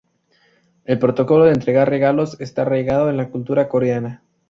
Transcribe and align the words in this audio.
El 0.83 0.97
protocolo 0.97 1.45
de 1.45 1.53
entregar 1.53 1.87
regalos 1.87 2.41
está 2.41 2.63
arraigado 2.63 3.11
en 3.11 3.17
la 3.17 3.29
cultura 3.29 3.69
coreana. 3.69 4.23